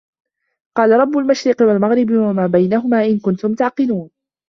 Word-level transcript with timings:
قالَ 0.77 0.91
رَبُّ 0.91 1.17
المَشرِقِ 1.17 1.61
وَالمَغرِبِ 1.61 2.11
وَما 2.11 2.47
بَينَهُما 2.47 3.05
إِن 3.05 3.19
كُنتُم 3.19 3.53
تَعقِلونَ 3.55 4.09